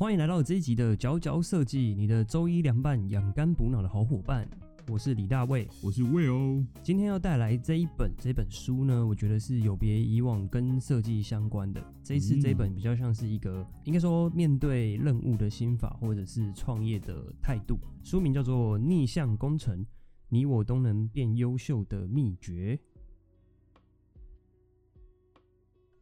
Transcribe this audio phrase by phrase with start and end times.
[0.00, 4.48] 欢迎来到这一集的佼佼设计，你的周一凉拌养肝补脑的好伙伴。
[4.88, 6.64] 我是李大卫，我是魏哦。
[6.82, 11.84] 今天要带来这一本这本书呢，我觉得是有别以往跟设计相关的。
[12.02, 17.76] 这一次这一本比较像是一个，应该说面对任务的心法，或者是创业的态度。
[18.02, 19.84] 书名叫做《逆向工程：
[20.30, 22.74] 你我都能变优秀的秘诀》。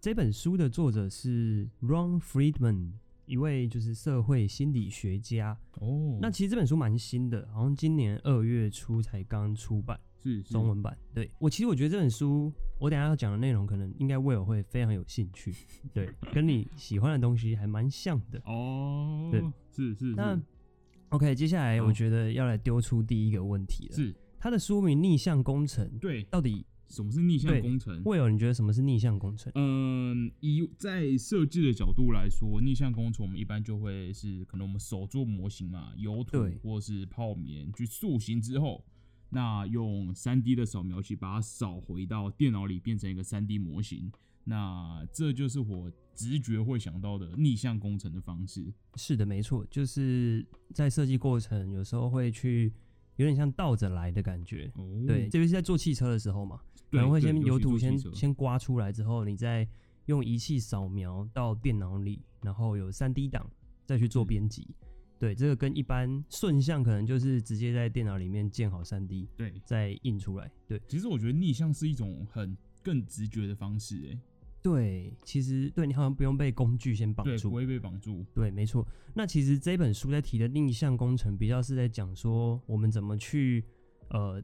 [0.00, 2.92] 这本书的作者是 Ron Friedman。
[3.28, 10.96] 一位就是社会心理学家哦，那其实这本书蛮新的，好像今年二月初才刚出版，是中文版。
[11.14, 15.54] 对我其实我觉得这本书，我等下要讲的内容可能应该威尔会非常有兴趣，
[15.92, 19.28] 对，跟你喜欢的东西还蛮像的哦。
[19.30, 20.14] 对，是是。
[20.14, 20.40] 那
[21.10, 26.64] OK，接下来我觉得要来丢出第一个问题了，是它的书名《逆向工程》，对，到底？
[26.88, 28.02] 什么是逆向工程？
[28.02, 29.52] 会有你觉得什么是逆向工程？
[29.54, 38.84] 嗯，以在设计的角度来说，逆向工程我们一般就会是可能我们手做模型嘛，油土或是泡棉去塑形之后，
[39.30, 44.10] 那用三 D 的扫描器把它扫回到电脑里变成一个三 D 模型，
[44.44, 48.72] 那这就是我直觉会想到的逆向工程的方式。
[48.94, 52.72] 是的，没错，就是在设计过程有时候会去。
[53.18, 54.72] 有点像倒着来的感觉，
[55.06, 59.68] 对，特别是在做汽车的时候嘛，可能会先油土先先刮出来之后，你再
[60.06, 63.50] 用仪器扫描到电脑里，然后有三 D 档
[63.84, 64.68] 再去做编辑。
[65.18, 70.48] 对，这个跟一般顺向可能就是直接在电脑里面建好三 D，对，再印出来。
[70.68, 74.18] 对，其实我觉得逆向是一种很更直觉的方式，哎。
[74.60, 78.24] 对，其实对你好像不用被工具先绑住，不会被绑住。
[78.34, 78.86] 对，没错。
[79.14, 83.64] 那其实这本书在提的逆向工程，比较是在讲说我们怎么去，
[84.08, 84.42] 呃，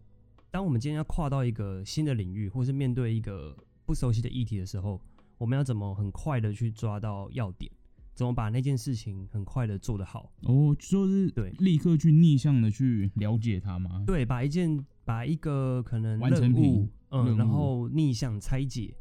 [0.50, 5.00] 当我们今天要跨到一个新的领域，或是面对一个不熟悉的议题的时候，
[5.36, 7.70] 我们要怎么很快的去抓到要点，
[8.14, 10.32] 怎么把那件事情很快的做得好。
[10.42, 14.04] 哦，就是对，立刻去逆向的去了解它吗？
[14.06, 18.94] 对，把一件把一个可能完成品，嗯，然后逆向拆解。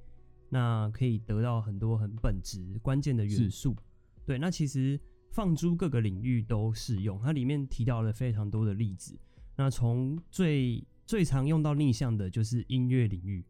[0.53, 3.75] 那可以得到很多很本质、关键的元素。
[4.23, 4.99] 对，那其实
[5.31, 7.19] 放诸各个领域都适用。
[7.19, 9.17] 它里面提到了非常多的例子。
[9.55, 13.43] 那从最最常用到逆向的就是音乐领域，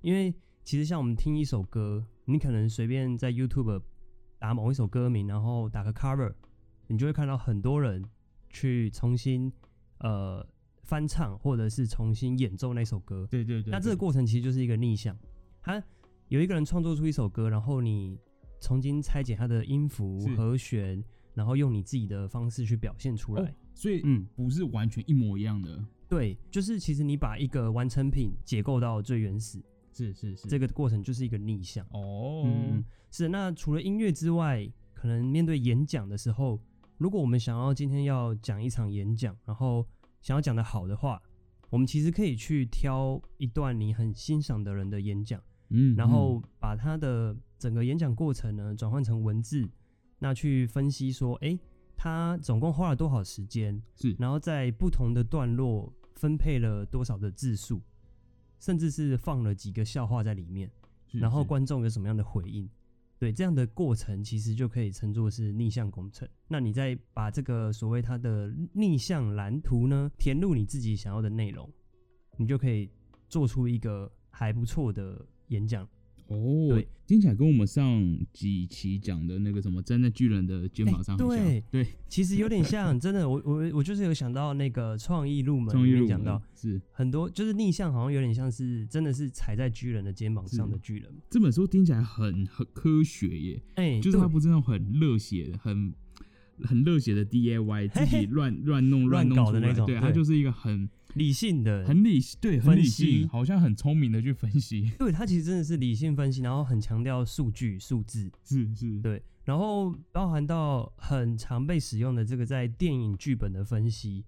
[0.00, 3.80] 因为其实像我们听一首歌，你可能随便在 YouTube
[4.40, 6.34] 打某一首歌名，然后打个 Cover，
[6.88, 8.04] 你就会看到很多人
[8.50, 9.52] 去重新
[10.00, 10.44] 呃
[10.82, 13.28] 翻唱或者是重新演奏那首歌。
[13.30, 13.70] 对对对。
[13.70, 15.16] 那这个过程其实就是一个逆向，
[15.62, 15.80] 它。
[16.28, 18.18] 有一个人创作出一首歌，然后你
[18.60, 21.02] 重新拆解它的音符、和弦，
[21.34, 23.54] 然后用你自己的方式去表现出来。
[23.72, 25.82] 所以，嗯，不是完全一模一样的。
[26.06, 29.62] 对，就是其实你把一个完成品解构到最原始，
[29.92, 31.86] 是是是，这个过程就是一个逆向。
[31.92, 33.28] 哦，嗯，是。
[33.28, 36.60] 那除了音乐之外，可能面对演讲的时候，
[36.98, 39.86] 如果我们想要今天要讲一场演讲，然后
[40.20, 41.22] 想要讲的好的话，
[41.70, 45.40] 我们其实可以去挑一段你很欣赏的人的演讲。
[45.70, 49.68] 嗯，然后把他的整个演讲过程呢转换成文字，
[50.18, 51.58] 那去分析说，哎，
[51.96, 53.82] 他总共花了多少时间？
[53.94, 57.82] 是，然后在不同的段落分配了多少的字数，
[58.58, 60.70] 甚至是放了几个笑话在里面，
[61.12, 62.68] 然后观众有什么样的回应？
[63.18, 66.26] 对，这样的过程其实就可以称作是逆向工程。
[66.46, 71.68] 那你再把这个所谓它的逆向蓝图呢填入你自己想要的内容，
[72.36, 72.88] 你就可以
[73.28, 75.26] 做出一个还不错的。
[75.48, 75.86] 演讲
[76.28, 78.02] 哦，对，听起来跟我们上
[78.34, 81.64] 几期讲的那个什么站在巨人的肩膀上对。
[81.70, 86.78] 对，其实有点像， 真的，我我我就是有想到那个创意入门里面讲到，是。
[86.92, 91.10] 很多就是逆向，好像有点像是真的是踩在巨人的肩膀上的巨人。
[91.30, 95.94] 这本书听起来很很科学耶，哎，就是它不是那种很热血的、很
[96.62, 100.86] 很热血的 DIY，自己乱乱弄乱搞的那种，对，它就是一个很。
[101.14, 104.92] 理性的，很理对，很理性，好像很聪明的去分析。
[104.98, 109.22] 对他其实真的是理性分析，然后很强调数据、数字，是是，对。
[109.44, 114.24] 然后包含到很常被使用的这个在电影剧本的分析，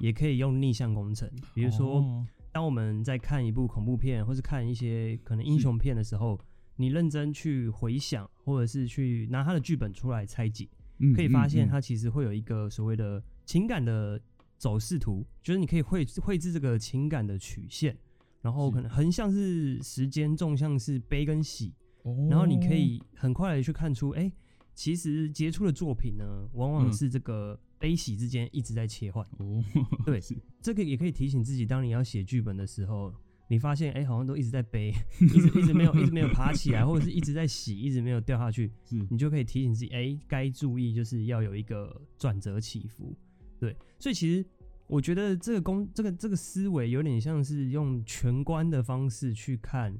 [0.00, 1.30] 也可以用逆向工程。
[1.54, 6.38] 比如说，当我们在看一部恐怖片，或是看一些可能英雄片的时候，
[6.76, 10.68] 你认真去回想，或者是去拿他的剧本出来拆解，
[11.14, 14.20] 可以发现他其实会有一个所谓的情感的。
[14.64, 17.94] 走势图就是你可以绘绘制这个情感的曲线，
[18.40, 21.74] 然后可能横向是时间，纵向是悲跟喜，
[22.04, 22.26] 哦。
[22.30, 24.32] 然后你可以很快的去看出，哎，
[24.74, 29.22] 其实杰出的作品呢，往往是这个悲喜之间一直在切换。
[29.36, 29.62] 哦，
[30.06, 30.18] 对，
[30.62, 33.12] 这个也可以提醒自己，当你要写剧本的时候，
[33.50, 38.72] 你发现哎，好像都一直在背， 一直一直没有一直没有爬起来， 或者是一直在洗，一直没有掉下去，
[39.10, 43.14] 你就可以提醒自己，哎，该注意，就是要有一个转折起伏。
[43.60, 44.44] 对，所以其实
[44.86, 49.96] 我觉得这个工这个这个思维有点像是用全观的方式去看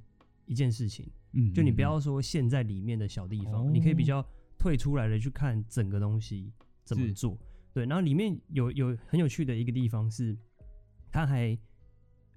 [0.47, 1.07] 一件事情。
[1.33, 4.25] 嗯，就你不要说陷在里面的小地方，你可以比较
[4.59, 6.53] 退出来的去看整个东西
[6.85, 7.39] 怎么做。
[7.73, 10.37] 对，然后里面有有很有趣的一个地方是，
[11.11, 11.59] 他还。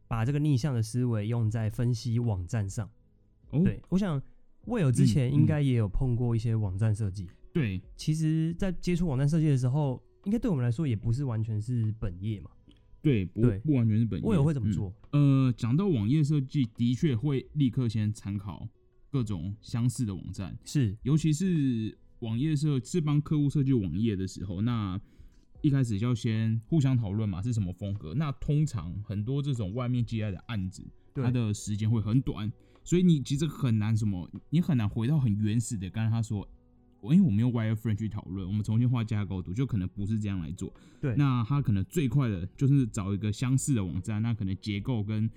[0.09, 2.89] 把这个逆向的思维用在分析网站上，
[3.51, 4.21] 对我想
[4.63, 7.27] 魏友之前应该也有碰过一些网站设计。
[7.51, 12.51] 对，其实，在接触网站设计的时候，应该对我们来说也不是完全是本业嘛。
[13.01, 14.25] 对，不不完全是本业。
[14.27, 14.93] 我也会怎么做？
[15.11, 18.67] 呃，讲到网页设计，的确会立刻先参考
[19.09, 24.99] 各种相似的网站，是，尤其是网页设是帮客户设计网页的时候，那。
[25.63, 28.13] 一开始就要先互相讨论嘛，是什么风格？
[28.13, 30.85] 那通常很多这种外面接来的案子，
[31.15, 32.49] 它的时间会很短，
[32.83, 35.89] 所以你其实很难什么，你很难回到很原始的。
[35.89, 36.47] 刚才他说，
[37.03, 40.73] 因为我们用 wireframe 去讨论，我们重新画架构图，就可能不是这样来做。
[40.99, 45.29] 对，那他可能最快的就是找一个相似的网站，那可能结构跟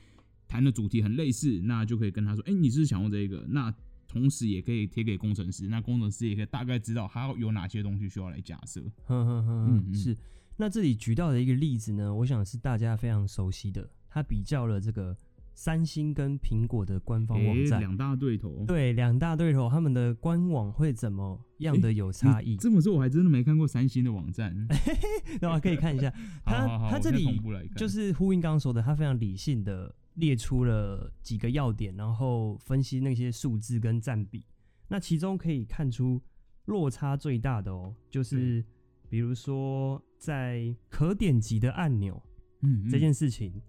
[0.49, 3.47] 谈的主题很类似，那就可以跟他说，哎，你是想用这个？
[3.49, 3.73] 那
[4.09, 8.83] 同时也可以贴给工程师，那工程师也可以大概知道他有哪些东西需要来假设。
[9.05, 10.17] 哼哼哼，是。
[10.57, 13.89] 那这里举到的一个例子呢，我想是大家非常熟悉的。
[14.13, 15.17] 他比较了这个
[15.61, 18.65] 三星跟苹果的官方网站，两大对头。
[18.67, 22.57] 对，两大对头，他们的官网会怎么样的有差异？
[22.57, 24.57] 这么说，我还真的没看过三星的网站。
[25.39, 26.11] 那我可以看一下。
[26.47, 27.39] 他他这里
[27.77, 29.95] 就是呼应刚刚说的，他非常理性的。
[30.15, 34.45] 列出了几个要点，然后分析那些数字跟占比。
[34.89, 36.21] 那其中可以看出
[36.65, 38.63] 落差最大的哦，就是
[39.09, 42.21] 比如说在可点击的按钮，
[42.63, 43.63] 嗯，这件事情，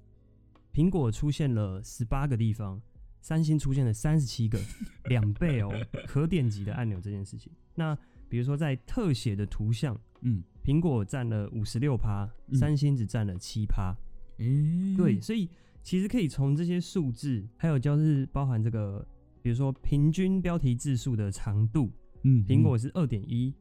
[0.73, 2.81] 苹果出现了十八个地方，
[3.21, 4.59] 三星出现了三十七个，
[5.05, 5.71] 两倍哦。
[6.07, 7.97] 可点击的按钮这件事情，那
[8.29, 13.95] 比如说在特写的图像，嗯，苹果占了五十六趴，三星只占了七趴。
[14.37, 15.49] 诶，对，所以。
[15.83, 19.03] 其实可以从这些数字，还有就是包含这个，
[19.41, 21.91] 比如说平均标题字数的长度，
[22.21, 23.51] 嗯，苹果是二点一，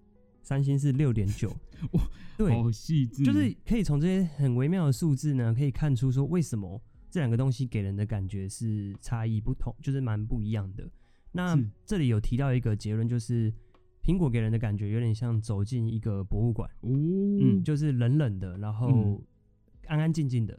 [0.43, 1.49] 三星是六点九，
[1.93, 2.03] 哇，
[2.37, 6.79] 对，好细致，就是可以从这些很微妙的数字呢，可以看出说为什么
[7.11, 10.89] 这两个东西给人的感觉是差异不同，就是蛮不一样的。
[11.33, 13.53] 那这里有提到一个结论，就是
[14.03, 19.21] 苹果给人的感觉有点像走进一个博物馆，哦，嗯，就是冷冷的，然后
[19.87, 20.59] 安安静静的。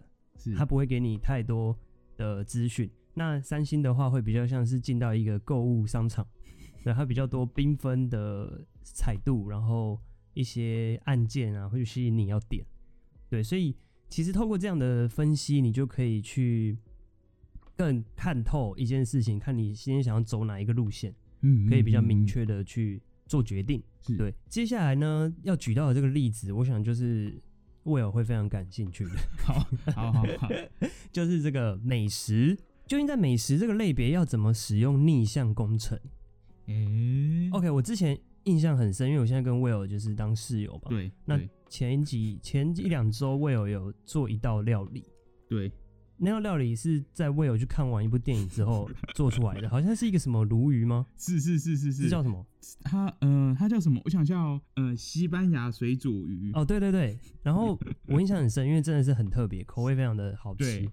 [0.57, 1.77] 它不会给你太多
[2.17, 2.89] 的资讯。
[3.13, 6.25] 那三星的话会比较像是进到一个购物商场，
[6.83, 9.99] 对，它比较多缤纷的彩度，然后
[10.33, 12.65] 一些按键啊会吸引你要点。
[13.29, 13.75] 对，所以
[14.11, 16.77] 其实透过这样的分析，你就可以去
[17.75, 23.81] 更看透一件事情，看你今天想要走哪一个路线，嗯，可以比较明确的去做决定。
[24.17, 27.41] 对，接下来呢要举到的这个例子，我想就是。
[27.85, 29.11] 威尔会非常感兴趣的，
[29.43, 29.53] 好，
[29.95, 30.49] 好，好，好，
[31.11, 32.55] 就是这个美食，
[32.85, 35.99] 究竟在美食这个类别要怎么使用逆向工程？
[36.67, 40.89] 诶，OK，我之前印象很深，因为我现在跟威尔就是当室友嘛。
[40.89, 41.39] 对，那
[41.71, 45.05] 前几前一两周，威尔有做一道料理。
[45.47, 45.71] 对。
[46.17, 51.07] 那道料理是在为我去看完一部电影之后做出来的，好像是一个什么鲈鱼吗？
[51.17, 52.45] 是是是是是，叫什么？
[52.83, 53.99] 它呃，它叫什么？
[54.05, 56.51] 我想叫呃，西班牙水煮鱼。
[56.53, 57.17] 哦，对对对。
[57.41, 60.87] 然后我印象很深，因为真的是很特别，口味非常的好吃。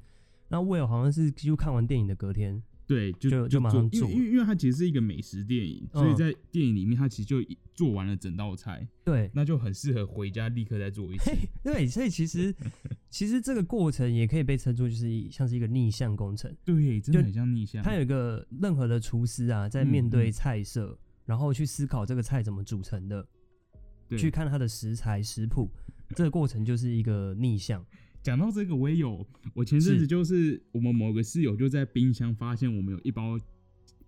[0.49, 2.62] 然后威尔好像是几乎看完电影的隔天。
[2.88, 7.37] 对，就就马上做，因为因为它其实是一个美食电影，所以在电影里面，它其实就
[7.75, 8.88] 做完了整道菜。
[9.04, 11.30] 对，那就很适合回家立刻再做一次。
[11.62, 12.54] 对，所以其实
[13.11, 16.50] 其实这个过程也可以被称作就是像是一个逆向工程。
[16.64, 17.83] 对，真的很像逆向。
[17.83, 23.28] 它有一个任何的厨师啊，在面对菜色，然后去思考这个菜怎么组成的，
[24.16, 25.71] 去看它的食材食谱，
[26.16, 27.85] 这个过程就是一个逆向。
[28.22, 29.26] 讲到这个，我也有。
[29.54, 33.38] 我前阵子就是我们某个室友就在冰箱发现我们有一包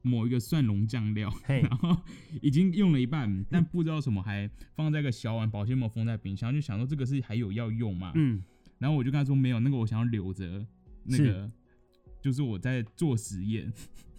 [0.02, 1.96] 某一个蒜蓉酱料， 然后
[2.42, 8.12] 已经用了一半，但不知道什么还放在个小碗保鲜膜封在冰箱，就想说这个是还有要用嘛。
[8.14, 8.42] 嗯。
[8.78, 10.66] 然后我就跟他说没有，那个我想要留着，
[11.04, 11.50] 那个
[12.22, 13.70] 就是我在做实验，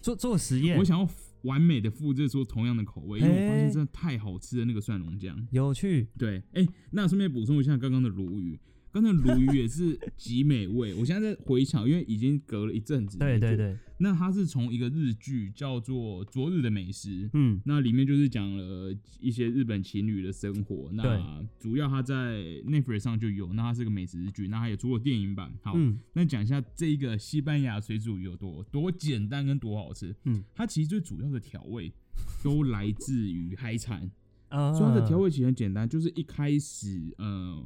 [0.01, 1.09] 做做实验，我想要
[1.43, 6.07] 完美的复制出同样的口味，因为我发现真的太好吃的那个蒜蓉酱，有趣。
[6.15, 8.59] 对，哎，那顺便补充一下刚刚的鲈鱼。
[8.91, 10.93] 刚才鲈鱼也是极美味。
[10.95, 13.17] 我现在在回想，因为已经隔了一阵子。
[13.17, 13.77] 对对对。
[13.99, 20.89] 那它是从一个日剧叫做《昨日的美食》，嗯，那里面就是讲了一些日本情侣的生活。
[20.93, 25.53] 那主要它在 Netflix 上就有，那它是个美食日剧，那它也出过电影版。
[25.61, 25.77] 好，
[26.13, 30.15] 那讲一下这一个西班牙水煮鱼有多多简单跟多好吃。
[30.25, 31.93] 嗯，它其实最主要的调味
[32.43, 34.11] 都来自于海产。
[34.51, 37.65] 所以它的调味其实很简单，就是一开始，呃，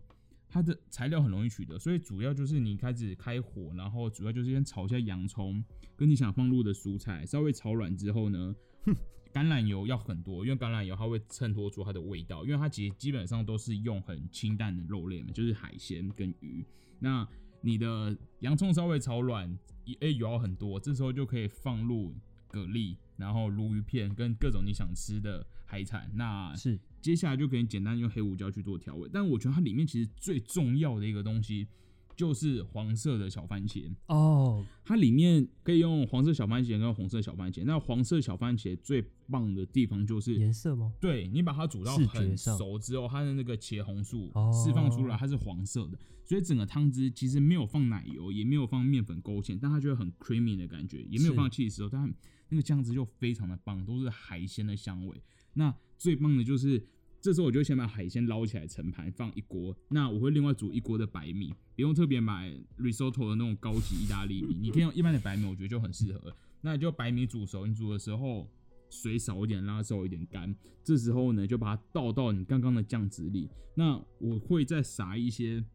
[0.56, 5.62] 它的材料很容易取得，所以主要就是你开始开火，然后主要就是先炒一下洋葱，
[5.98, 8.96] 跟你想放入的蔬菜，稍微炒软之后呢，哼
[9.34, 16.66] 橄榄油要很多，因为橄榄油它会衬托出它的味道，因为它其实基本上都是用很清淡的肉类嘛，就是海鲜跟鱼。
[17.00, 17.28] 那
[17.60, 19.60] 你的洋葱稍微炒软，
[20.00, 22.16] 诶油要很多，这时候就可以放入
[22.48, 25.46] 蛤蜊，然后鲈鱼片跟各种你想吃的。
[25.68, 31.68] 海产那是接下来就可以简单用黑胡椒去做调味，但我觉得它里面其实最重要的一个东西
[32.16, 33.94] 就是黄色的小番茄。
[34.08, 37.64] 哦，它里面可以用黄色小番茄跟红色小番茄。
[37.64, 40.92] 那黄色小番茄最棒的地方就是颜色吗？
[41.00, 52.12] 对你把它煮到很熟之后，它的那个茄红素释放出来，它是黄色的，所以整个汤汁其实没有放奶油，也没有放面粉勾芡，但它就会很 creamy 的感觉，也没有放 cheese 但
[52.50, 55.22] 那个酱汁就非常的棒，都是海鲜的香味。
[55.58, 56.86] 那最棒的就是，
[57.26, 59.76] 这时候我就先把海鲜捞起来盛盘放一锅。
[59.90, 66.32] 那我会另外煮一锅的白米，不用特别买 risotto 的那种高级意大利米，你可以用一般的白米，我觉得就很适合。
[66.62, 68.48] 那你就白米煮熟，你煮的时候
[68.92, 70.56] 水少一点，让它稍微有点干。
[70.84, 73.50] 这时候呢，就把它倒到你刚刚的酱汁里。
[73.74, 75.66] 那我会再撒一些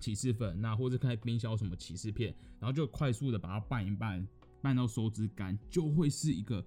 [0.00, 4.26] 起司粉，那或者开冰箱什么起司片，然后就快速的把它拌一拌，
[4.62, 6.64] 拌到收汁干，就会是一个。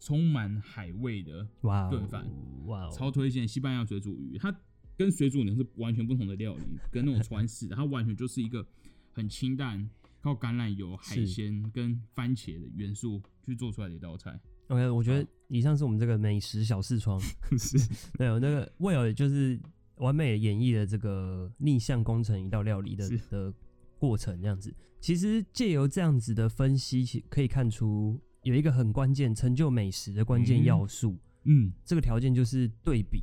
[0.00, 1.46] 充满海味的
[1.90, 2.24] 炖饭，
[2.66, 4.38] 哇，超推荐西班牙水煮鱼。
[4.38, 4.54] 它
[4.96, 8.66] 跟水煮牛是完全不同的料理，跟那种川式的，它完全就是一个
[9.12, 9.88] 很清淡，
[10.20, 14.38] 靠橄榄油、海鲜跟番茄的元素去做出来的一道菜。
[14.68, 17.20] OK，我觉得以上是我们这个美食小视窗，
[17.58, 17.78] 是，
[18.18, 19.58] 对，那个威尔就是
[19.96, 23.52] 完美演绎了这个逆向工程一道料理的的
[23.98, 24.74] 过程，这样子。
[25.00, 28.20] 其实借由这样子的分析，其可以看出。
[28.42, 33.22] 有一个很关键成就美食的关键要素，嗯，这个条件就是对比。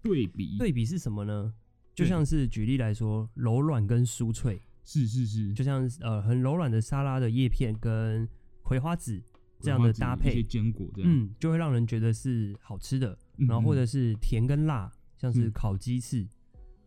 [0.00, 1.52] 对比，对比是什么呢？
[1.94, 8.26] 就像是举例来说，柔软跟酥脆，是是是，就像呃很柔软的沙拉的叶片跟
[8.62, 9.20] 葵花籽
[9.60, 13.18] 这样的搭配，一些坚果这样，嗯，就会让人觉得是好吃的。
[13.36, 16.26] 然后或者是甜跟辣，像是烤鸡翅，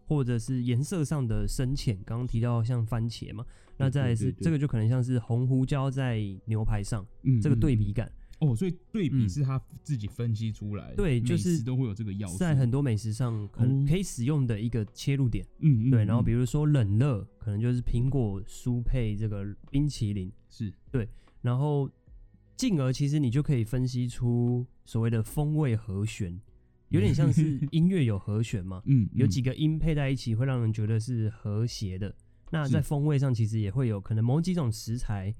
[0.05, 3.45] 或者是颜色上的深浅，刚刚提到像番茄嘛。
[3.81, 8.11] 那再是这个就可能像是红胡椒在牛排上，嗯这个对比感。
[8.39, 16.03] 哦，所以对比是他自己分析出来，对，就是都会有这个要素，在很多美食上可能可以使用的一个切入点，嗯，对。
[16.05, 20.73] 然后比如说冷热，可能就是苹果酥配这个冰淇淋，是。
[20.91, 21.07] 对。
[21.43, 21.87] 然后
[22.57, 26.41] 进而其实你就可以分析出所谓的风味和弦，
[26.89, 32.15] 有点像是 音乐有和弦嘛，嗯，有几个音配在一起会让人觉得是和谐的。
[32.51, 35.33] 那在风味上，其实也会有可能某几种食材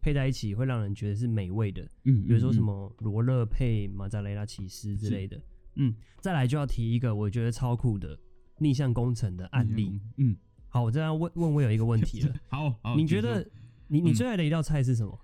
[0.00, 1.82] 配在一起，会让人觉得是美味的。
[2.04, 5.40] 嗯，比如说什么罗勒配马扎雷拉起司之类的。
[5.74, 8.18] 嗯，再来就要提一个我觉得超酷的
[8.58, 10.00] 逆向工程的案例。
[10.16, 10.36] 嗯，
[10.68, 12.34] 好，我这样问问我有一个问题了。
[12.48, 13.46] 好，你觉得
[13.88, 15.18] 你你最爱的一道菜是什么？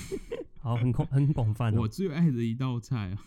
[0.60, 1.74] 好，很广很广泛。
[1.74, 3.18] 我最爱的一道菜啊，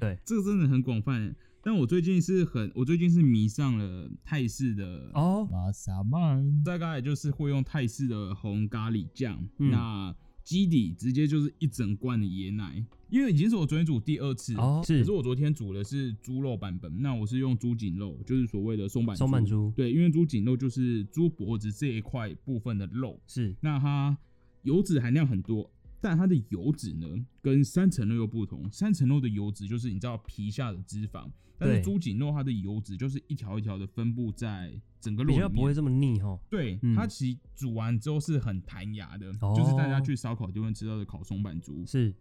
[0.00, 1.34] 对，这个真的很广泛。
[1.66, 24.16] 但我最近是很，我最近是迷上了泰式的哦，马萨曼，大概就是会用泰式的红咖喱酱，那基底直接就是一整罐的椰奶，因为已经是我昨天煮第二次哦，是，可是我昨天煮的是猪肉版本，那我是用猪颈肉，就是所谓的松板松板猪，对，因为猪颈肉就是猪脖子这一块部分的肉，是，那它
[24.62, 25.68] 油脂含量很多。
[25.98, 27.08] 但它的油脂呢，
[27.42, 28.70] 跟三层肉又不同。
[28.70, 36.38] 三层肉的油脂就是你知道皮下的脂肪，但是猪颈肉它的油脂就是一条一条的分布在整个肉里面，不会这么腻哈。
[36.50, 41.84] 对，它其实煮完之后是很弹牙的，就是大家去烧烤就会吃到的烤松板猪。
[41.86, 42.14] 是。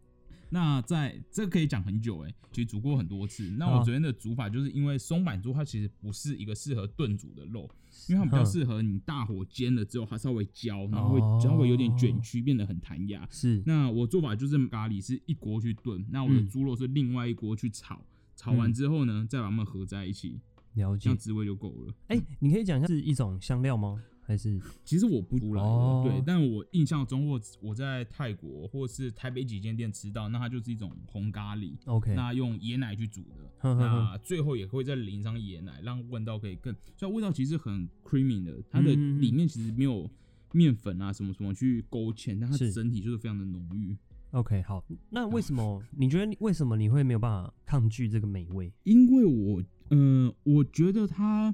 [0.52, 3.50] 那在这个可以讲很久哎，其实煮过很多次。
[3.58, 7.68] 那我昨天的煮法就是因为松板猪它其实不是一个适合炖煮的肉，
[8.08, 13.28] 因为它比较适合你大火煎了之后它稍微焦，然后会稍微有点卷曲，变得很弹牙。
[13.32, 13.62] 是。
[13.66, 18.00] 那我做法就是咖喱是一锅去炖，那我的猪肉是另外一锅去炒，
[18.36, 20.40] 炒完之后呢，再把它们合在一起，
[20.74, 21.94] 了解，这样滋味就够了。
[22.08, 24.04] 哎，你可以讲一下是一种香料吗？
[24.28, 24.60] 还是？
[24.84, 40.10] 其实我不出来的，对，但我印象中或我在泰国或是台北几间店吃到，那它就是一种红咖喱，OK，那用椰奶去煮的，那最后也会再淋上椰奶，让味道可以更，所以味道其实很 creamy 的，它的里面其实没有
[40.54, 43.96] 面粉啊什么什么去勾芡，但它整体就是非常的浓郁。
[44.36, 48.72] OK，好，那为什么你觉得为什么你会没有办法抗拒这个美味？
[48.84, 51.54] 因为我，嗯，我觉得它。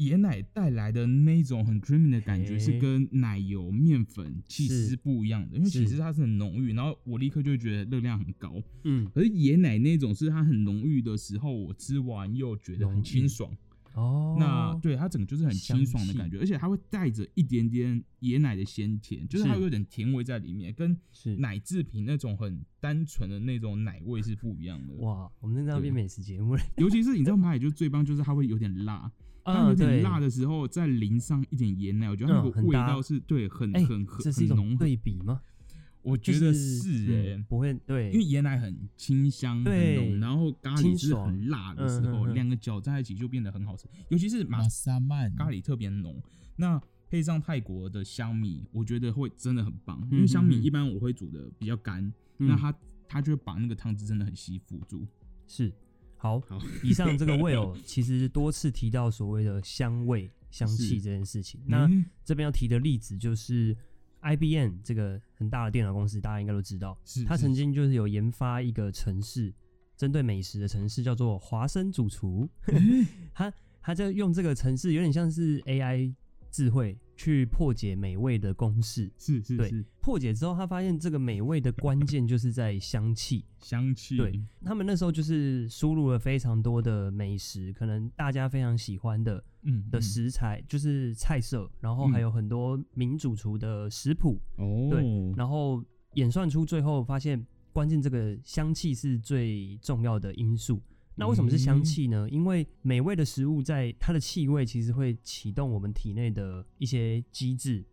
[0.00, 8.62] 椰奶带来的那种很 creamy 的感觉是跟奶油、面粉、起司不一样的，因为起司它是很浓郁，然后我立刻就觉得热量很高。
[8.84, 13.54] 嗯，可是椰奶那种是它很浓郁的时候，我吃完又觉得很清爽。
[14.00, 20.96] 哦，那对它整个就是很清爽的感觉，而且它会带着一点点椰奶的鲜甜，就是它有点甜味在里面，跟
[21.38, 24.94] 奶制品那种很单纯的那种奶味是不一样的。
[24.94, 26.62] 哇，我们那要变美食节目了。
[26.78, 27.52] 尤其是你知道吗？
[27.52, 29.10] 也就最棒就是它会有点辣。
[29.42, 35.40] 它有点辣的时候，再淋上一点盐奶，我觉得那个味道是对很很很这是一种对比吗？
[36.02, 43.86] 我觉得是哎，不会对，因为椰奶很清香很浓，然后咖喱是很辣的时候，两个搅在一起就变得很好吃。
[44.08, 46.20] 尤其是马萨曼咖喱特别浓，
[46.56, 50.06] 那配上泰国的香米，我觉得会真的很棒。
[50.10, 52.74] 因为香米一般我会煮的比较干，那它
[53.08, 55.06] 它就会把那个汤汁真的很吸附住。
[55.46, 55.72] 是。
[56.16, 56.42] 好，
[56.84, 61.58] 以上这个味哦，其实多次提到所谓的香味、香气这件事情。
[61.66, 61.88] 那
[62.22, 63.74] 这边要提的例子就是
[64.22, 69.52] IBM 这个很大的电脑公司，大家应该都知道，他曾经就是有研发一个城市，
[69.96, 72.48] 针对美食的城市，叫做华生主厨。
[73.32, 76.14] 他他在用这个城市，有点像是 AI
[76.50, 76.98] 智慧。
[77.16, 79.84] 去破解美味的公式，是是是。
[80.00, 83.44] 破解之后，他发现这个美味的关键就是在香气。
[83.58, 84.16] 香气。
[84.16, 94.40] 对他们那时候就是输入了非常多的美食，可能大家非常喜欢的，嗯，的食材就是菜色，然后还有很多名主厨的食谱。
[94.56, 94.88] 哦。
[94.90, 95.04] 对，
[95.36, 100.80] 然后演算出最后发现，关键这个香气是最重要的因素。
[101.20, 102.26] 那为什么是香气呢？
[102.30, 107.84] 因为美味的食物在它的气味其实会启动我们体内的一些机制，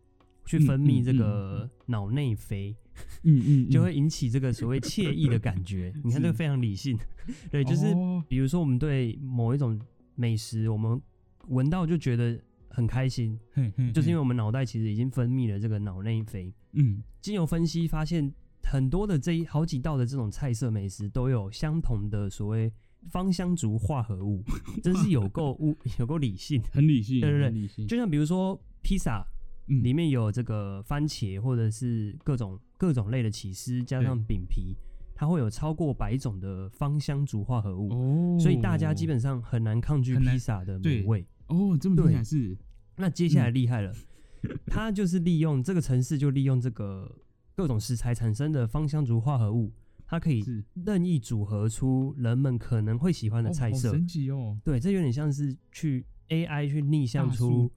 [0.46, 2.74] 去分泌这个脑内啡，
[3.24, 5.94] 嗯嗯， 就会引起这个所谓惬意的感觉。
[6.06, 6.98] 你看这个非常理性，
[7.52, 7.94] 对，就是
[8.30, 9.78] 比如说我们对某一种
[10.16, 11.00] 美食，我们
[11.50, 13.38] 闻到就觉得很开心，
[13.94, 16.54] 就是因为我们脑袋其实已经分泌了这个脑内啡。
[16.72, 22.72] 嗯，经由分析发现，很多的这一好几道的这种菜色美食都有相同的所谓。
[23.10, 24.44] 芳香族化合物
[24.84, 29.26] 真是有够物 有够理性，很理性，对对对，就像比如说披萨，
[29.68, 34.76] 里面有这个番茄或者是各种各种类的起司，加上饼皮，
[35.16, 41.26] 它会有超过百种的芳香族化合物，所以大家基本上很难抗拒披萨的美味。
[41.48, 42.58] 哦，这么听起来是。
[42.98, 43.94] 那接下来厉害了，
[44.68, 47.16] 它就是利用这个城市，就利用这个
[47.56, 49.72] 各种食材产生的芳香族化合物。
[50.08, 50.42] 它可以
[50.86, 54.58] 任意组合出人们可能会喜欢的菜色，神奇哦！
[54.64, 57.70] 对，这有点像是去 AI 去逆向出，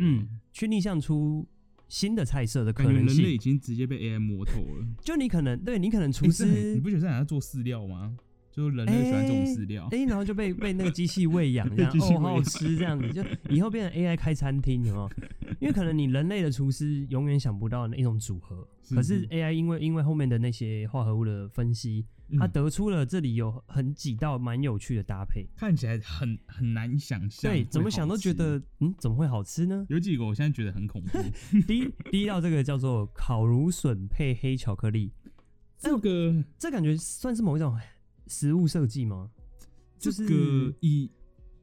[0.00, 1.46] 嗯，去逆向出
[1.86, 3.22] 新的菜色的可能性。
[3.22, 4.86] 人类已经直接被 AI 摸透了。
[5.02, 8.16] 就你可能对你可能厨师，你不觉得在做饲料吗？
[8.54, 15.10] 就人类喜欢这种饲料，哎，然后就被被那个机器喂养， 这样哦，好好吃这样子，就以后变成 AI 开餐厅，有没有？
[15.58, 22.06] 因为可能你人类的厨师永远想不到那一种组合，可是 AI 因为因为后面的那些化合物的分析，
[22.38, 29.84] 它得出了这里有很几道蛮有趣的搭配，看起来很很难想象，对，怎么想都觉得嗯，怎么会好吃呢？
[29.88, 31.18] 有几个我现在觉得很恐怖。
[31.66, 35.10] 第一第一道这个叫做烤芦笋配黑巧克力，
[35.76, 37.76] 这个这感觉算是某一种。
[38.26, 39.30] 食物设计吗？
[39.98, 41.10] 这个以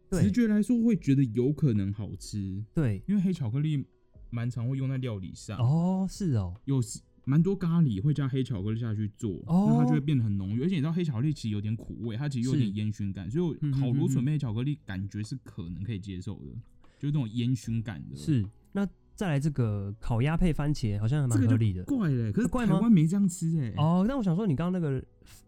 [0.10, 2.64] 直觉来说，会觉得有可能好吃。
[2.74, 3.86] 对，因为黑巧克力
[4.30, 5.58] 蛮常会用在料理上。
[5.60, 6.82] 哦，是哦，有
[7.24, 10.64] 蛮多咖喱会加黑巧克力下去做，那它就会变得很浓郁。
[10.64, 16.52] 而且你知道，黑巧克力其实有点苦味，它其实有点烟熏感，所以烤炉准备黑巧克力感觉是可能可以接受的，
[17.00, 18.16] 就是那种烟熏感的。
[18.16, 18.88] 是那。
[19.16, 21.84] 再来这个烤鸭配番茄，好像还蛮合理的。
[21.84, 23.74] 怪嘞，可是台湾没这样吃哎。
[23.78, 25.04] 哦，但我想说，你刚刚那个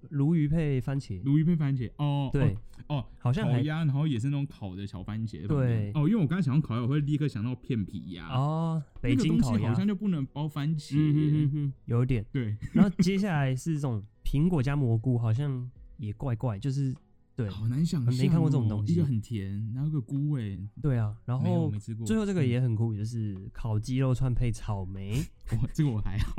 [0.09, 2.55] 鲈鱼配番茄，鲈鱼配番茄，哦，对，
[2.87, 5.47] 哦，好像烤鸭，然后也是那种烤的小番茄。
[5.47, 8.27] 对，哦，因为我刚才想到烤鸭，我会立刻想到片皮鸭。
[8.29, 10.95] 哦，北京烤鸭好像就不能包番茄。
[10.95, 12.23] 嗯嗯嗯，有点。
[12.31, 12.55] 对。
[12.73, 16.93] 然后接下来是这种苹果加蘑菇，好像也怪怪，就是。
[17.35, 20.59] 对，好难想象，没看过这种东西，一个很甜，然后个菇味。
[20.81, 21.71] 对啊，然后
[22.05, 25.23] 最后这个也很酷，就是烤鸡肉串配草莓。
[25.53, 26.35] 哇，这个我还好。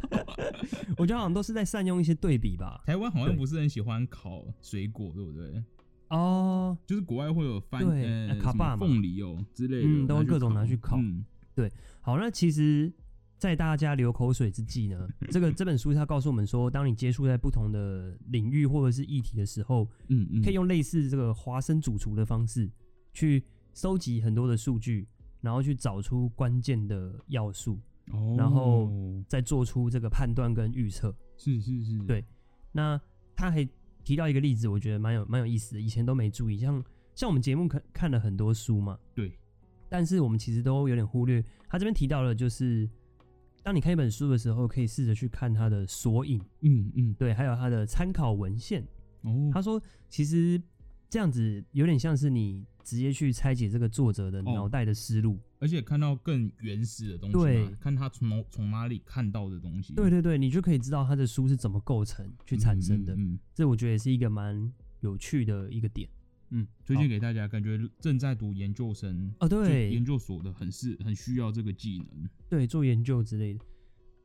[0.96, 2.82] 我觉得好像都是在善用一些对比吧。
[2.86, 5.62] 台湾好像不是很喜欢烤水果，对不对？
[6.08, 10.98] 哦，就是国外会有番呃卡巴凤梨哦之类的，都各种拿去烤。
[11.54, 12.92] 对，好，那其实，
[13.38, 22.70] 在大家流口水之际呢， 这个这本书它告诉我们说，当你接触在不同的领域或者是议题的时候，嗯嗯，可以用类似这个华生主厨的方式
[23.12, 23.44] 去
[23.74, 25.06] 收集很多的数据，
[25.40, 27.78] 然后去找出关键的要素，
[28.10, 28.90] 哦，然后
[29.28, 31.14] 再做出这个判断跟预测。
[31.36, 32.24] 是是是，对
[32.72, 32.98] 那
[33.34, 33.68] 他还
[34.02, 36.56] 提到一个例子，我觉得蛮有蛮有意思的，以前都没注意。
[36.56, 36.82] 像
[37.14, 39.38] 像我们节目看看了很多书嘛，对，
[39.90, 41.44] 但是我们其实都有点忽略。
[41.68, 42.88] 他这边提到了，就是
[43.66, 48.80] 当你看一本书的时候，可以试着去看它的索引，嗯嗯，对，还有它的参考文献。
[49.22, 50.62] 哦，他说，其实
[51.10, 63.16] 这样子有点像是你直接去拆解这个作者的脑袋的思路，而且看到更原始的东西，对看他从从哪里看到的东西，对对对，你就可以知道他的书是怎么构成去产生的。
[63.16, 66.08] 嗯，嗯这我觉得也是一个蛮有趣的一个点。
[66.50, 73.60] 嗯，推荐给大家，感觉正在读研究生哦，对，研究所的很是很需要这个技能，对，做研究之类的。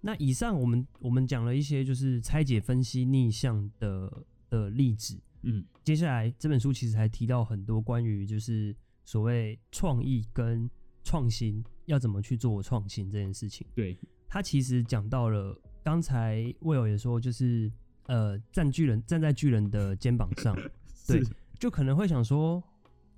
[0.02, 5.20] 那以上我们我们讲了一些就是拆解、分析逆向的的例子。
[5.44, 10.70] 嗯，接下来这本书其实还提到很多关于就是所谓创意跟
[11.04, 13.66] 创新要怎么去做创新这件事情。
[13.74, 17.72] 对，他其实讲到了刚才魏友也说，就是
[18.06, 20.56] 呃站巨人站在巨人的肩膀上，
[21.08, 21.24] 对，
[21.62, 22.62] 就可能会想说，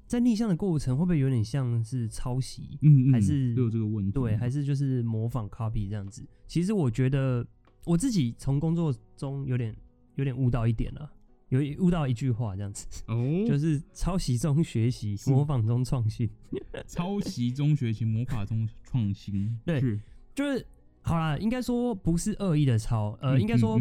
[0.05, 2.77] 在逆向的过程会不会有点像是抄袭？
[2.81, 6.27] 嗯，还是都有这个问题，对，还是就是模仿 copy 这样子。
[6.45, 7.47] 其实我觉得
[7.85, 9.73] 我自己从工作中有点
[10.15, 11.09] 有点悟到一点了。
[11.47, 16.29] 有悟到一句话，这样子哦，就是抄袭中学习，模仿中创新。
[16.87, 19.57] 抄袭中学习，模仿中创新。
[19.63, 19.79] 对，
[20.35, 20.65] 就是
[21.01, 23.79] 好啦，应该说不是恶意的抄，呃，应该说，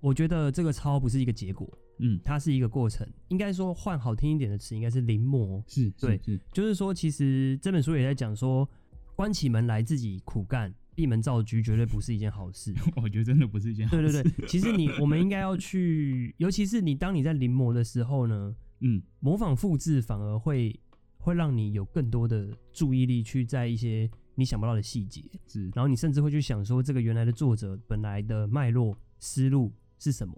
[0.00, 1.68] 我觉得这个抄不是一个结果，
[2.00, 3.06] 嗯，它是一个过程。
[3.28, 5.62] 应该说换好听一点的词，应该是临摹。
[5.66, 8.68] 是，对，是，就是说，其实这本书也在讲说，
[9.14, 10.74] 关起门来自己苦干。
[10.92, 14.02] 闭门造车绝对不是一件好事， 我觉得真的不是一件好事。
[14.02, 20.78] 对对对，其实你我们应该要去，尤其是你当你在临摹的时候呢，嗯，模仿复制反而会
[21.16, 30.34] 会让你有更多的注意力去在一些你想不到的细节，是，然后你甚至会去想说这个原来的作者本来的脉络思路是什么，